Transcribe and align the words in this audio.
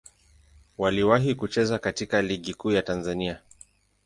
Waliwahi 0.77 1.35
kucheza 1.35 1.79
katika 1.79 2.21
Ligi 2.21 2.53
Kuu 2.53 2.71
ya 2.71 2.81
Tanzania. 2.81 3.41